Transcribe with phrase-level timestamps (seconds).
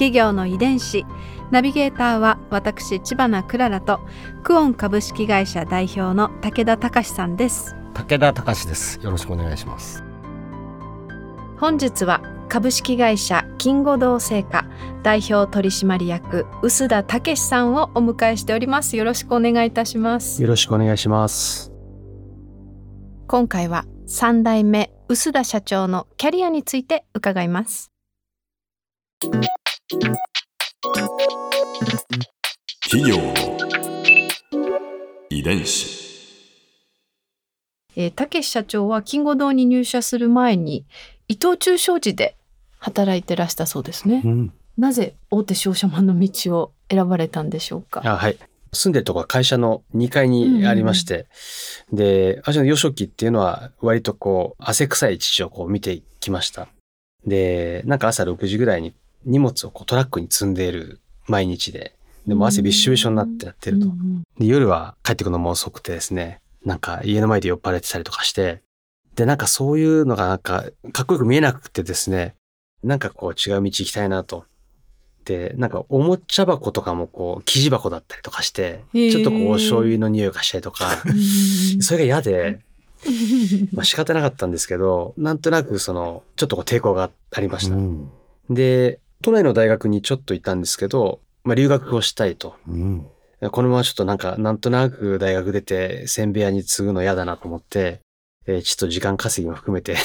[0.00, 1.04] 企業の遺伝子。
[1.50, 4.00] ナビゲーターは私千葉なクララと
[4.42, 7.76] クオン株式会社代表の武田隆さんです。
[7.92, 8.98] 武田隆です。
[9.02, 10.02] よろしくお願いします。
[11.58, 14.64] 本日は株式会社金吾堂製菓
[15.02, 18.96] 代表取締役臼田武さんをお迎えしております。
[18.96, 20.40] よろしくお願いいたします。
[20.40, 21.70] よろしくお願いします。
[23.26, 27.92] 今回は三代目臼田社長のキャリアについて伺います
[32.84, 33.34] 企業の
[35.28, 35.98] 遺伝子。
[37.96, 40.86] えー、武社長は金吾堂に入社する前に
[41.26, 42.36] 伊藤忠商事で
[42.78, 48.00] 働いてらしたそうですね、うん、なぜ大手商社マンの道を選ばれたんでしょうか？
[48.04, 48.38] あはい。
[48.72, 51.26] 住んでるとこは会社の2階にありまして、
[51.90, 56.68] うん、で私の幼少期っていうのは割とこう汗臭い父をこう見てきました。
[57.26, 61.94] でなんか朝6時ぐらいに荷物をこうトラックに積んでいる毎日で。
[62.26, 63.86] でも汗びっしょびしょになってやってると、
[64.38, 66.40] で夜は帰ってくるのも遅くてですね。
[66.64, 68.62] なんか家の前で酔っ払ってたりとかして、
[69.16, 72.34] で、なんかそういうのがなんかかっこよく見えなくてですね、
[72.82, 74.44] なんかこう違う道行きたいなと。
[75.24, 80.90] で、なんかおもちゃ箱とかもこう生地箱だったりとかして、ちょっとこうお醤油の匂いがしたりとか、
[81.80, 82.60] それが嫌で、
[83.72, 87.76] まあ仕方なかったんですけど、なんとなくその、ちょっとこう抵抗がありました。
[87.76, 88.10] うん、
[88.48, 92.56] で、都内の大学にちょっといたんですけど、まあ留学をしたいと。
[92.68, 93.06] うん。
[93.50, 98.00] このままちょっとなんか、なんとなく大学出て、せんべ屋に継ぐの嫌だなと思って、
[98.46, 99.96] えー、ちょっと時間稼ぎも含めて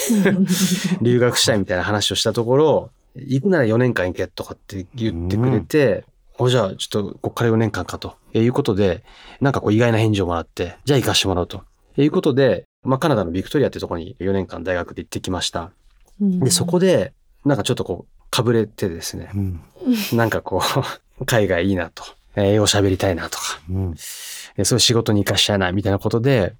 [1.01, 6.05] 留学したいみたいな話をしたところ、行くなら4年間行けとかって言ってくれて、
[6.37, 8.15] おじゃあちょっとこっから4年間かと。
[8.33, 9.03] いうことで、
[9.39, 11.63] なんかこう意外な返事をもらって、じゃあ行かしてもらうと。
[11.97, 15.71] いうことで、まあカナダのビクトリアっていうところに4年間大学で行ってきました。
[16.19, 17.13] で、そこで、
[17.45, 19.61] なんかちょっとこう、かぶれてですね、うん、
[20.17, 20.61] なんかこ
[21.19, 22.03] う、 海外いいなと。
[22.37, 24.03] 英語喋りたいなとか、うん、そ
[24.57, 26.53] ういう仕事に活かしたいなみたいなことで、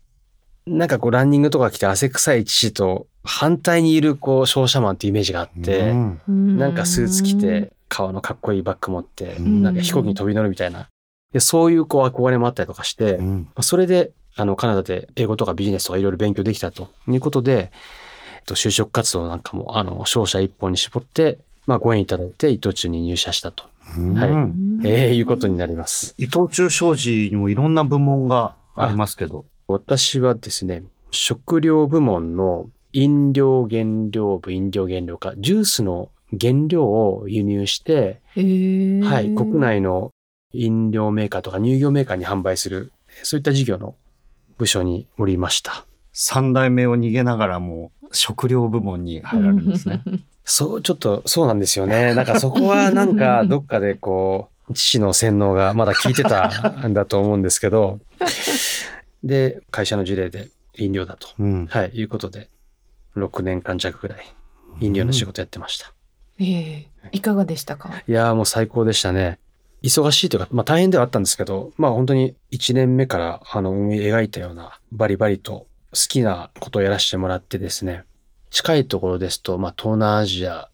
[0.65, 5.91] なんかこうランニングとか来て汗臭い父と反対にいるこう商社マンっていうイメージがあって、
[6.27, 10.89] うん、なんかスーツ着て革のかっこいいバッグ持って、なんか飛行機に飛び乗るみたいな、
[11.33, 17.71] でそういうこう憧れもあったりとかして、うん、それであのカナダで英語とかビジネスとかいろいろ勉強できたということで、
[18.37, 21.37] えっと、就職活動なんかもあの商社一本に絞って、
[21.67, 24.51] まあ、ご縁いただいて伊藤忠に入社したとは
[24.83, 24.87] い。
[24.87, 26.15] ええー、いうことになります。
[26.17, 29.45] 伊藤忠商事にもいろんな部門がありますけど。
[29.67, 36.09] 私はですね、食料部門の飲料原料部、飲料原料か、ジュースの
[36.39, 40.11] 原料を輸入して、はい、国内の
[40.51, 42.91] 飲料メーカーとか乳業メーカーに販売する、
[43.23, 43.95] そういった事業の
[44.57, 45.85] 部署におりました。
[46.11, 50.01] 三代目を逃げながらも食料部門に入られるんですね。
[50.45, 52.13] そう、ちょっとそうなんですよね。
[52.13, 56.49] なんかそこはなんかどっかでこう、父の洗脳がまだ効いてた
[56.87, 57.99] んだと思うんですけど、
[59.23, 62.49] で、会社の事例で飲料だと、うん、はい、いうことで、
[63.17, 64.25] 6年間弱ぐらい
[64.81, 65.91] 飲料の仕事やってました。
[66.39, 68.03] うん、ええー、いかがでしたか？
[68.07, 69.39] いやもう最高でしたね。
[69.81, 78.03] 忙しいというか、まあ大変ではあったんですけど、まあ本当に1年目からあの思い描いたようなバリバリと好きなことをやらせてもらってですね、
[78.55, 80.69] 近いところですと、まあ、東南アジア、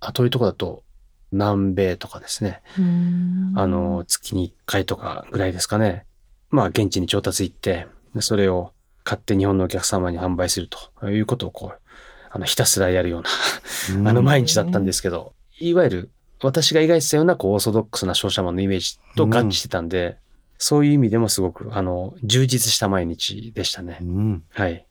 [0.00, 0.82] あ遠いところだと
[1.30, 2.62] 南米とかですね。
[3.54, 6.04] あの、月に1回とかぐらいですかね。
[6.50, 7.86] まあ、現地に調達行って、
[8.18, 8.72] それを
[9.04, 11.80] 買って日本のお客様に販売するということをこう、
[12.32, 13.22] あの、ひたすらやるよう
[14.02, 16.10] な、あの、毎日だったんですけど、いわゆる
[16.42, 20.16] 私が意外したような、こう、オーソドックスな商社マンのイメージと合致してたんで、うん、
[20.58, 23.98] そういう意味でもすごく、あの、充実した毎日でしたね。
[24.02, 24.84] うん、はい。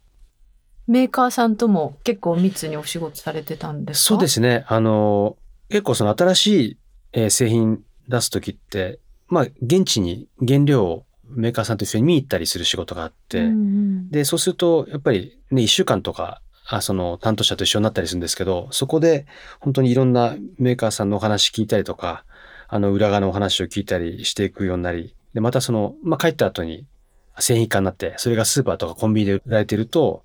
[0.87, 4.07] メーカーさんとも結構密にお仕事されてたんですか？
[4.09, 4.65] そうですね。
[4.67, 5.37] あの、
[5.69, 6.77] 結構その新しい、
[7.13, 19.25] えー、製品出すときって、まあ、現地に原料をメーカーさんと一緒に見に行ったりする仕事があって、うんうん、で、そうすると、やっぱりね、一週間とか、あその担当者と一緒になったりするんですけど、そこで
[19.59, 22.25] 本当にいろんなメーカーさんのお話聞いたりとか、
[22.67, 26.85] あの裏側のお話を聞いたりしていくようになり、で、またその、まあ、帰った後に
[27.39, 30.23] 製品化になって、それがスーパーとかコンビニで売られてると、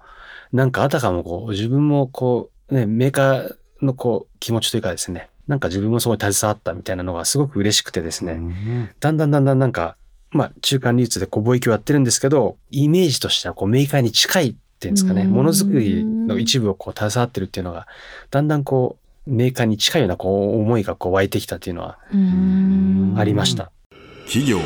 [0.52, 8.90] なんかあたかもこう、自分もこう、ね、メーカーのこう、気持ちというかですね、なんか自分もそこに携わったみたいなのがすごく嬉しくてですね、うん。
[9.00, 9.96] だんだんだんだんなんか、
[10.30, 15.30] まあ中間流通でこう貿易をやってるんですけど、イメージとしてはこうメーカーに近いっていうんですかね、うん。
[15.30, 17.88] ものづくりの一部をこう携わってるっていうのが、
[18.30, 23.14] だんだんこうメーカーに近いようなこう思いがこう湧いてきたっていうのはうん。
[23.16, 23.72] ありました。
[24.26, 24.64] 企業の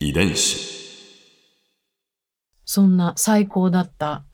[0.00, 0.75] 遺伝子
[2.66, 4.24] そんな最高だった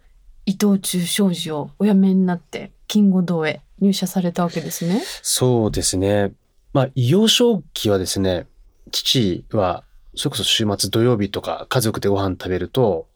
[0.46, 5.02] 伊藤忠商事をお辞めになって金吾堂へ入社されたわけですね。
[5.22, 6.32] そうですね。
[6.72, 8.46] まあ、幼少期はですね、
[8.90, 9.84] 父は、
[10.14, 13.06] それこそ週末土曜日とか家族でご飯食べると、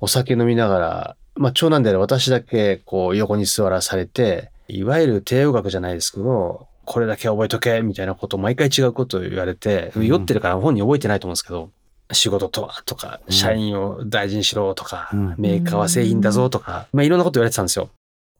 [0.00, 11.70] お酒飲みながら、まあ、長男である私だけ、こう、横に座らされて、いわゆる帝王学じゃないですけど、これだけ覚えとけ、みたいなことを毎回違うことを言われて、うん酔ってるから本人覚えてないと思うんですけど、
[12.12, 13.32] 仕事とはとか、うん。
[13.32, 15.34] 社員を大事にしろとか、うん。
[15.38, 17.90] メーカーは製品だぞとか、まあ、いろんなこと言われてたんですよ。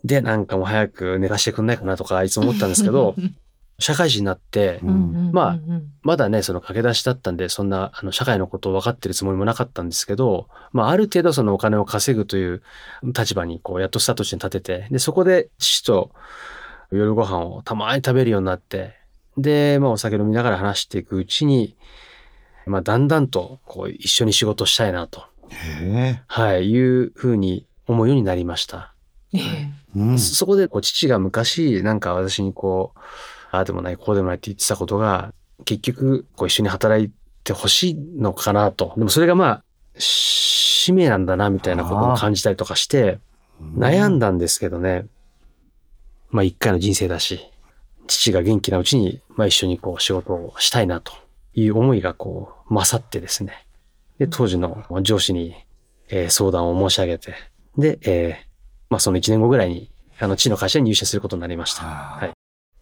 [0.04, 3.14] で、なんかもう早く寝かしてくんないかなとか、いつも思ったんですけど、
[3.80, 5.30] 社会人になって、うん。
[5.32, 5.58] まあ
[6.02, 12.62] まだね、その駆け出しだったんで、そんな、あの、社会のことを分かってるつもりもなかったんですけど、まあ、ある程度そのお金を稼ぐという
[13.02, 16.10] 立場に、こう、やっとスタートして立てて、で、そこで父と
[16.90, 18.96] 夜ご飯をたまに食べるようになって、
[19.36, 21.76] で、まあ、お酒飲みながら話していくうちに、
[22.68, 26.22] まあ、だんだんと、こう、一緒に仕事したいなと、へえ。
[26.26, 28.94] はい、いうふうに思うようになりました。
[29.32, 32.98] ええうんそこでこう父が昔なんか私にこう、
[33.50, 35.32] ああでもない、こうでもないって言ってたことが、
[35.64, 37.10] 結局こう一緒に働い
[37.42, 38.92] てほしいのかなと。
[38.96, 39.64] でもそれがまあ、
[39.96, 43.18] 使命なんだなみたいなことも感じたりとかして、
[43.76, 45.06] 悩んだんですけどね。
[46.30, 47.40] まあ一回の人生だし、
[48.06, 51.12] 父が元気なうちに、まあ一緒にこう仕事をしたいなと
[51.54, 53.66] いう思いがこう勝ってですね。
[54.18, 55.54] で、当時の上司に、
[56.10, 57.34] えー相談を申し上げて、
[57.76, 58.48] で、えー
[58.90, 61.82] まあその1年後ぐらいに、あの、地の会社に入社することになりました。
[61.84, 62.32] ははい。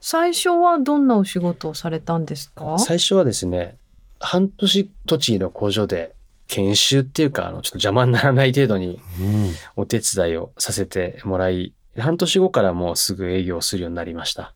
[0.01, 2.79] 最初はどんなお仕事をされたんですか？
[2.79, 3.77] 最初はですね、
[4.21, 6.15] 半年栃木の工場で
[6.47, 14.43] 研修っていうか、あの、ちょっと邪魔にならない程度にうんお手伝いをさせてもらい、半年後からもうすぐ営業をするようになりました。
[14.43, 14.53] まあ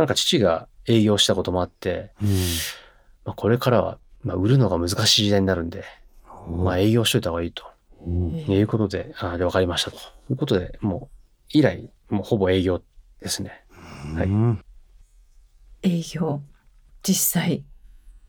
[0.00, 2.12] なんか父が営業したこともあって、
[3.24, 5.84] まあこれからは、まあ売るのが難しい時代になるんで、
[6.48, 7.64] うんまあ営業しといた方がいいと。
[8.06, 8.30] うん。
[8.36, 9.96] いうことで、ああ、で分かりましたと。
[10.30, 11.16] いうことで、もう
[11.50, 12.82] 以来、もうほぼ営業
[13.20, 13.64] ですね。
[14.14, 14.26] はい。
[14.26, 14.64] うん
[15.82, 16.40] 営業。
[17.02, 17.62] 実際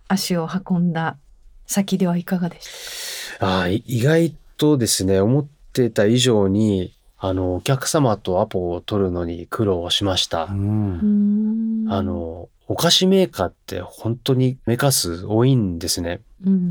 [0.08, 1.18] 足を運んだ
[1.66, 10.46] 先ではいかがでしああ、い意外とですね、思ってた以上に、あの、お客様とアポを取るのに苦労しました。
[10.46, 11.86] うん。
[11.88, 16.22] たあ、の、お菓子メーカーって本当にメーカー数多いんですね。
[16.46, 16.70] うん。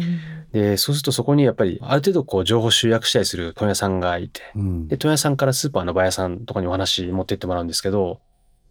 [0.53, 4.87] で、そうするとそこにやっぱりある程度こう情報集約したりする問屋さんがいて、うん。
[4.87, 8.19] で、問屋さんからスーパーのバイヤーさんとかにお話持ってってもらうんですけど、やっ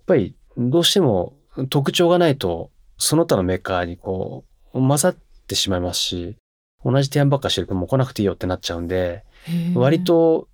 [0.05, 1.33] ぱりどうしても
[1.69, 5.15] 特徴がないと、その他のメーカーにこう混ざっ
[5.47, 6.37] てしまいますし、
[6.85, 9.25] 同じ提案ばっかしてるともう来なくていいよってなっちゃうんで、
[9.75, 10.47] 割と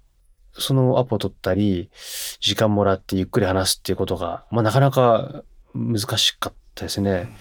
[0.54, 1.92] そのアポを取ったり、
[2.40, 5.44] 時間もらってゆっくり話すっていうことが、まあなかなか
[5.76, 7.36] 難しかったですね。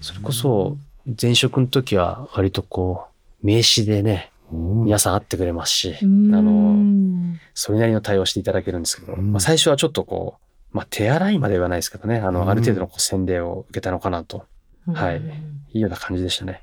[0.00, 0.76] それこそ
[1.20, 3.06] 前職の時は割とこ
[3.42, 4.84] う、名刺でね、うん。
[4.84, 6.34] 皆さん会ってくれますし、うん。
[6.34, 9.32] あの、それなりの対応していただけるんですけど、うん。
[9.32, 10.38] まあ最初はちょっとこ
[10.72, 12.50] う、まあ手洗いまではないですけどね、あの、うん。
[12.50, 14.44] ある程度のこう洗礼を受けたのかなと。
[14.92, 15.16] はい。
[15.16, 16.62] うんいうような感じでしたね。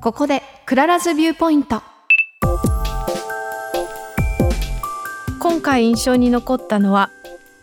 [0.00, 1.82] ここで Clara's Viewpoint。
[5.38, 7.10] 今回印象に残ったのは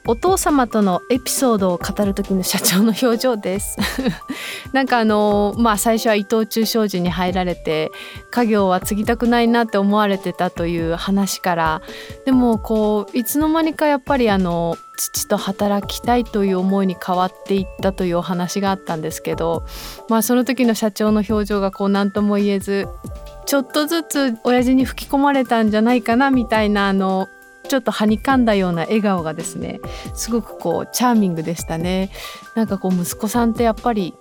[0.08, 3.78] お父様とのエピソードを語る時の社長の表情です。
[4.72, 7.92] なんかあのまあ最初は伊藤忠商事に入られて
[8.32, 11.82] 家業は継ぎたくないなって思われてたという話から
[12.26, 19.66] でもこういつの間にかやっぱりあの父と働きたいという思いに変わっていったというお話があったんですけど
[20.08, 22.88] まあその時の社長の表情がこう何とも言えず
[23.46, 27.28] ちょっとずつ親父に吹き込まれたんじゃないかなみたいなあの
[27.67, 29.79] ちょっとはにかんだような笑顔がですね
[30.13, 32.12] すごくこうチャーミングでしたね
[32.55, 34.13] なんかこう息子さんってやっぱり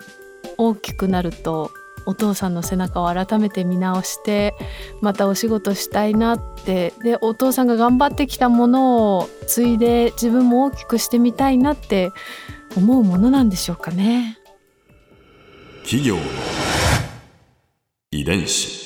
[0.59, 1.71] 大きくなると
[2.07, 4.55] お父さんの背中を改めて見直して
[5.01, 12.13] またお仕事したいなってでお父さんが頑張ってきたものを継いで自分も大きくしてみたいなって
[12.77, 14.39] 思うものなんでしょうかね。
[15.83, 16.17] 企業
[18.11, 18.86] 遺伝子